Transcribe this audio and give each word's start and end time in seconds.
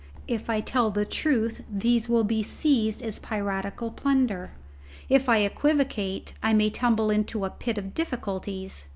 If 0.27 0.49
I 0.49 0.61
tell 0.61 0.89
the 0.89 1.05
truth, 1.05 1.61
they 1.71 2.01
will 2.09 2.23
be 2.23 2.41
seized 2.41 3.03
as 3.03 3.19
piratical 3.19 3.91
plunder. 3.91 4.49
If 5.09 5.29
I 5.29 5.37
equivocate, 5.45 6.33
I 6.41 6.53
may 6.53 6.71
tumble 6.71 7.11
into 7.11 7.45
a 7.45 7.51
pit 7.51 7.77
of 7.77 7.93
difficulties. 7.93 8.87